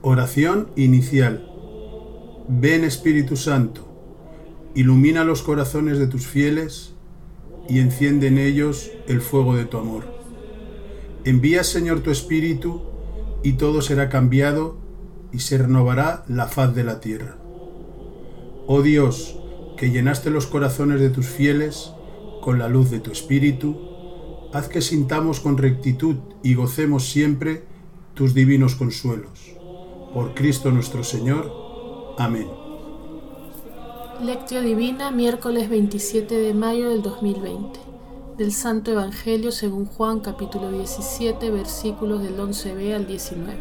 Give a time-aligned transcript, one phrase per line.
[0.00, 1.44] Oración inicial.
[2.46, 3.88] Ven Espíritu Santo,
[4.76, 6.94] ilumina los corazones de tus fieles
[7.68, 10.04] y enciende en ellos el fuego de tu amor.
[11.24, 12.82] Envía Señor tu Espíritu
[13.42, 14.78] y todo será cambiado
[15.32, 17.36] y se renovará la faz de la tierra.
[18.68, 19.36] Oh Dios,
[19.76, 21.90] que llenaste los corazones de tus fieles
[22.40, 23.76] con la luz de tu Espíritu,
[24.52, 27.64] haz que sintamos con rectitud y gocemos siempre
[28.14, 29.37] tus divinos consuelos.
[30.18, 31.48] Por Cristo nuestro Señor.
[32.18, 32.48] Amén.
[34.20, 37.78] Lectio Divina, miércoles 27 de mayo del 2020.
[38.36, 43.60] Del Santo Evangelio según Juan capítulo 17 versículos del 11b al 19.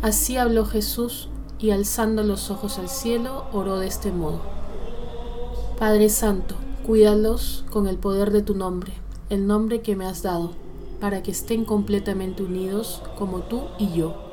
[0.00, 1.28] Así habló Jesús
[1.58, 4.40] y alzando los ojos al cielo oró de este modo.
[5.78, 6.54] Padre Santo,
[6.86, 8.94] cuídalos con el poder de tu nombre,
[9.28, 10.52] el nombre que me has dado,
[10.98, 14.27] para que estén completamente unidos como tú y yo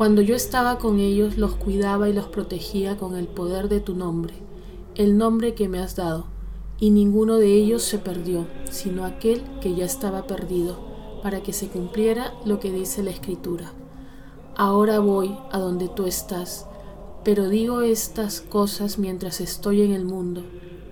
[0.00, 3.94] cuando yo estaba con ellos, los cuidaba y los protegía con el poder de tu
[3.94, 4.32] nombre,
[4.94, 6.24] el nombre que me has dado,
[6.78, 10.78] y ninguno de ellos se perdió, sino aquel que ya estaba perdido,
[11.22, 13.74] para que se cumpliera lo que dice la Escritura.
[14.56, 16.66] Ahora voy a donde tú estás,
[17.22, 20.44] pero digo estas cosas mientras estoy en el mundo,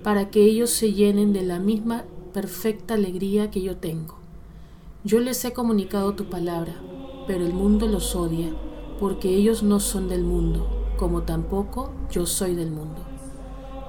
[0.03, 2.05] para que ellos se llenen de la misma
[2.35, 4.17] perfecta alegría que yo tengo.
[5.03, 6.75] Yo les he comunicado tu palabra,
[7.27, 8.53] pero el mundo los odia
[8.99, 13.03] porque ellos no son del mundo, como tampoco yo soy del mundo.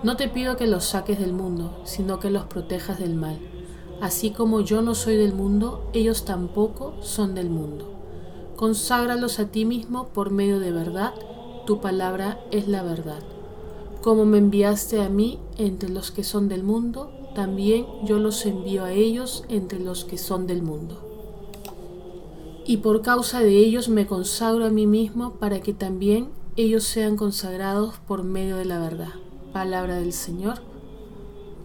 [0.03, 3.39] No te pido que los saques del mundo, sino que los protejas del mal.
[4.01, 7.91] Así como yo no soy del mundo, ellos tampoco son del mundo.
[8.55, 11.13] Conságralos a ti mismo por medio de verdad,
[11.65, 13.23] tu palabra es la verdad.
[14.01, 18.85] Como me enviaste a mí entre los que son del mundo, también yo los envío
[18.85, 21.08] a ellos entre los que son del mundo
[22.69, 27.15] y por causa de ellos me consagro a mí mismo para que también ellos sean
[27.15, 29.09] consagrados por medio de la verdad.
[29.51, 30.59] Palabra del Señor.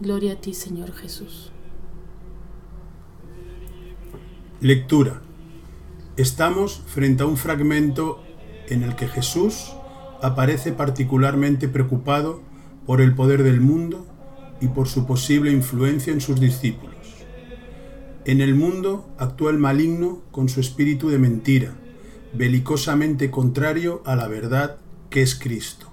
[0.01, 1.51] Gloria a ti, Señor Jesús.
[4.61, 5.21] Lectura.
[6.17, 8.23] Estamos frente a un fragmento
[8.67, 9.73] en el que Jesús
[10.23, 12.41] aparece particularmente preocupado
[12.87, 14.07] por el poder del mundo
[14.59, 17.04] y por su posible influencia en sus discípulos.
[18.25, 21.75] En el mundo actúa el maligno con su espíritu de mentira,
[22.33, 24.77] belicosamente contrario a la verdad
[25.11, 25.91] que es Cristo.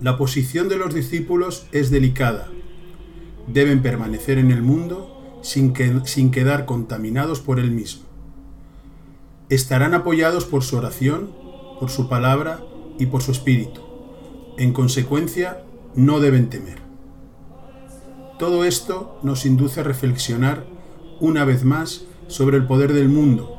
[0.00, 2.48] La posición de los discípulos es delicada.
[3.48, 5.74] Deben permanecer en el mundo sin,
[6.06, 8.04] sin quedar contaminados por él mismo.
[9.50, 11.32] Estarán apoyados por su oración,
[11.78, 12.64] por su palabra
[12.98, 13.82] y por su espíritu.
[14.56, 15.62] En consecuencia,
[15.94, 16.78] no deben temer.
[18.38, 20.75] Todo esto nos induce a reflexionar
[21.20, 23.58] una vez más sobre el poder del mundo,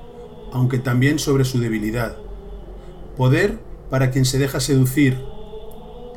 [0.51, 2.17] aunque también sobre su debilidad.
[3.15, 3.59] Poder
[3.89, 5.17] para quien se deja seducir,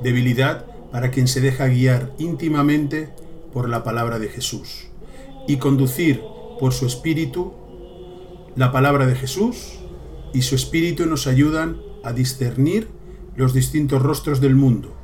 [0.03, 3.11] debilidad para quien se deja guiar íntimamente
[3.53, 4.89] por la palabra de Jesús
[5.47, 6.23] y conducir
[6.59, 7.55] por su espíritu
[8.57, 9.79] la palabra de Jesús
[10.33, 12.89] y su espíritu nos ayudan a discernir
[13.37, 14.95] los distintos rostros del mundo,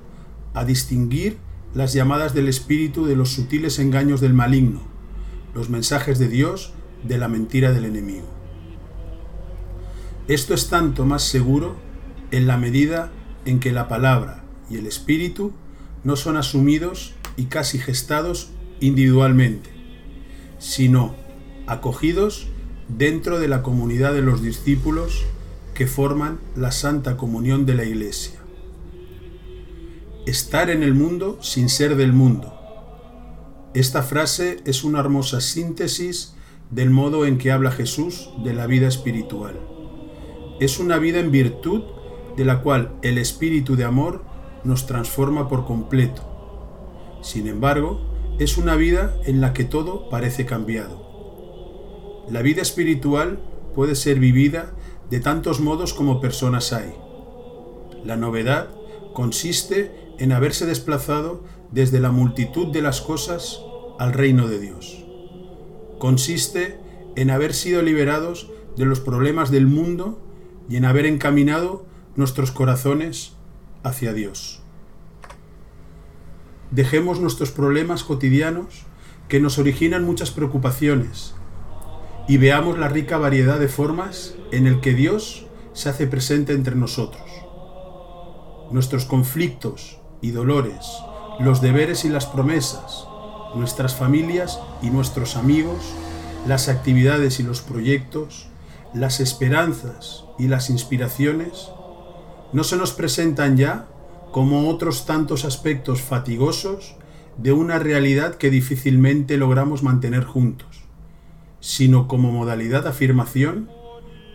[0.54, 1.38] a distinguir
[1.75, 4.82] las llamadas del espíritu de los sutiles engaños del maligno,
[5.56, 8.27] los mensajes de Dios de la mentira del enemigo.
[10.28, 11.77] Esto es tanto más seguro
[12.31, 13.11] en la medida
[13.47, 15.53] en que la palabra y el espíritu
[16.05, 18.50] no son asumidos y casi gestados
[18.81, 19.71] individualmente,
[20.59, 21.15] sino
[21.67, 22.49] acogidos
[22.88, 25.25] dentro de la comunidad de los discípulos
[25.73, 28.38] que forman la santa comunión de la Iglesia.
[30.27, 32.56] Estar en el mundo sin ser del mundo,
[33.78, 36.34] esta frase es una hermosa síntesis
[36.70, 39.60] del modo en que habla Jesús de la vida espiritual.
[40.60, 41.82] Es una vida en virtud
[42.38, 44.25] de la cual el espíritu de amor
[44.64, 46.22] nos transforma por completo.
[47.20, 48.00] Sin embargo,
[48.38, 52.25] es una vida en la que todo parece cambiado.
[52.31, 53.41] La vida espiritual
[53.75, 54.72] puede ser vivida
[55.10, 56.94] de tantos modos como personas hay.
[58.06, 58.70] La novedad
[59.12, 63.61] consiste en haberse desplazado desde la multitud de las cosas
[63.98, 65.04] al reino de Dios.
[65.98, 66.78] Consiste
[67.16, 70.20] en haber sido liberados de los problemas del mundo
[70.69, 73.32] y en haber encaminado nuestros corazones
[73.82, 74.60] hacia Dios.
[76.70, 78.84] Dejemos nuestros problemas cotidianos
[79.28, 81.34] que nos originan muchas preocupaciones
[82.28, 86.75] y veamos la rica variedad de formas en el que Dios se hace presente entre
[86.75, 87.22] nosotros.
[88.72, 90.87] Nuestros conflictos y dolores,
[91.38, 93.06] los deberes y las promesas,
[93.54, 95.94] nuestras familias y nuestros amigos,
[96.46, 98.48] las actividades y los proyectos,
[98.94, 101.70] las esperanzas y las inspiraciones,
[102.52, 103.87] no se nos presentan ya
[104.32, 106.96] como otros tantos aspectos fatigosos
[107.38, 110.82] de una realidad que difícilmente logramos mantener juntos,
[111.60, 113.70] sino como modalidad de afirmación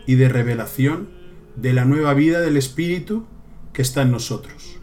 [0.06, 1.10] y de revelación
[1.56, 3.26] de la nueva vida del Espíritu
[3.72, 4.78] que está en nosotros.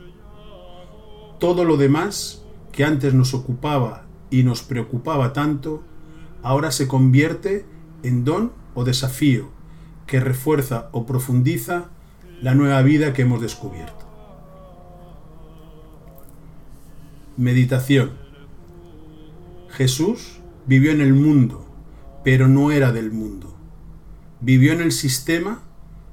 [1.40, 5.84] Todo lo demás que antes nos ocupaba y nos preocupaba tanto,
[6.44, 7.66] ahora se convierte
[8.04, 9.50] en don o desafío
[10.08, 11.90] que refuerza o profundiza
[12.42, 14.06] la nueva vida que hemos descubierto.
[17.38, 18.12] Meditación.
[19.70, 21.66] Jesús vivió en el mundo,
[22.24, 23.56] pero no era del mundo.
[24.42, 25.62] Vivió en el sistema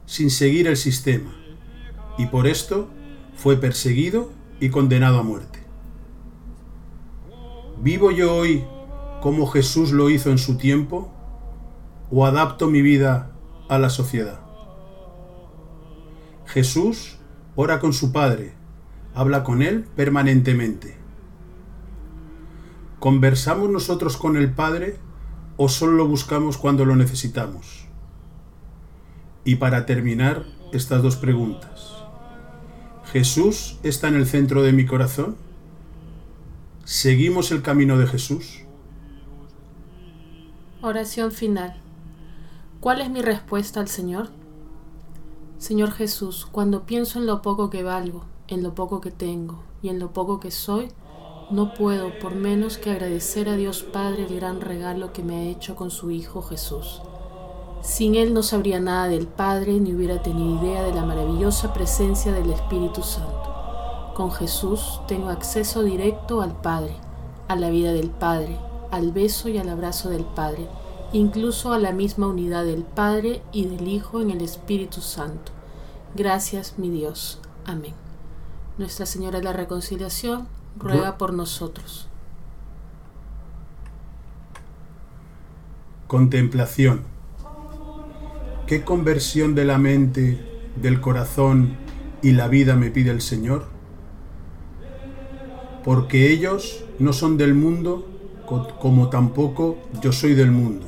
[0.04, 1.34] sin seguir el sistema,
[2.19, 2.88] y por esto
[3.34, 5.56] fue perseguido y condenado a muerte.
[7.82, 8.64] ¿Vivo yo hoy
[9.20, 11.12] como Jesús lo hizo en su tiempo
[12.11, 13.32] o adapto mi vida
[13.69, 14.40] a la sociedad?
[16.46, 17.19] Jesús
[17.55, 18.55] ora con su Padre,
[19.14, 20.96] habla con Él permanentemente.
[22.99, 24.96] ¿Conversamos nosotros con el Padre
[25.56, 27.88] o solo lo buscamos cuando lo necesitamos?
[29.44, 31.94] Y para terminar, estas dos preguntas.
[33.12, 35.37] ¿Jesús está en el centro de mi corazón?
[36.86, 38.60] ¿Seguimos el camino de Jesús?
[40.80, 41.74] Oración final.
[42.78, 44.28] ¿Cuál es mi respuesta al Señor?
[45.58, 49.88] Señor Jesús, cuando pienso en lo poco que valgo, en lo poco que tengo y
[49.88, 50.86] en lo poco que soy,
[51.50, 55.42] no puedo por menos que agradecer a Dios Padre el gran regalo que me ha
[55.42, 57.02] hecho con su Hijo Jesús.
[57.82, 62.30] Sin Él no sabría nada del Padre ni hubiera tenido idea de la maravillosa presencia
[62.30, 63.45] del Espíritu Santo.
[64.16, 66.96] Con Jesús tengo acceso directo al Padre,
[67.48, 68.58] a la vida del Padre,
[68.90, 70.68] al beso y al abrazo del Padre,
[71.12, 75.52] incluso a la misma unidad del Padre y del Hijo en el Espíritu Santo.
[76.14, 77.42] Gracias, mi Dios.
[77.66, 77.92] Amén.
[78.78, 80.48] Nuestra Señora de la Reconciliación,
[80.78, 82.08] ruega por nosotros.
[86.06, 87.02] Contemplación.
[88.66, 91.76] ¿Qué conversión de la mente, del corazón
[92.22, 93.75] y la vida me pide el Señor?
[95.86, 98.08] Porque ellos no son del mundo
[98.80, 100.84] como tampoco yo soy del mundo.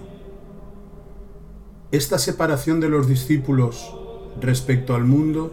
[1.92, 3.94] Esta separación de los discípulos
[4.40, 5.52] respecto al mundo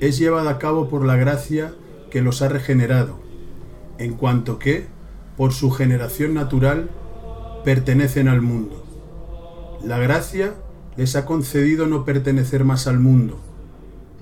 [0.00, 1.74] es llevada a cabo por la gracia
[2.10, 3.20] que los ha regenerado,
[3.98, 4.86] en cuanto que,
[5.36, 6.88] por su generación natural,
[7.64, 8.82] pertenecen al mundo.
[9.84, 10.54] La gracia
[10.96, 13.38] les ha concedido no pertenecer más al mundo,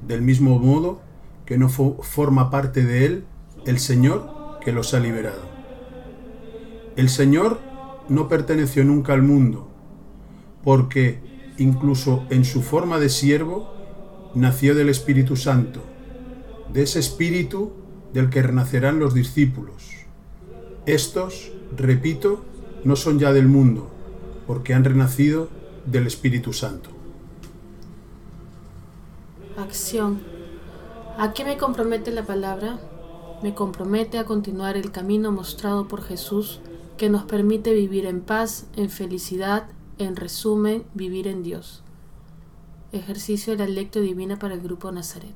[0.09, 1.01] del mismo modo
[1.47, 3.25] que no forma parte de él
[3.65, 5.43] el Señor que los ha liberado.
[6.97, 7.61] El Señor
[8.09, 9.69] no perteneció nunca al mundo,
[10.65, 11.21] porque
[11.59, 13.73] incluso en su forma de siervo
[14.35, 15.83] nació del Espíritu Santo,
[16.73, 17.73] de ese Espíritu
[18.13, 19.91] del que renacerán los discípulos.
[20.87, 22.45] Estos, repito,
[22.85, 23.91] no son ya del mundo,
[24.47, 25.49] porque han renacido
[25.87, 26.91] del Espíritu Santo.
[29.57, 30.21] Acción.
[31.19, 32.79] ¿A qué me compromete la palabra?
[33.43, 36.61] Me compromete a continuar el camino mostrado por Jesús
[36.97, 39.69] que nos permite vivir en paz, en felicidad,
[39.99, 41.83] en resumen, vivir en Dios.
[42.93, 45.35] Ejercicio de la lectura divina para el Grupo Nazaret.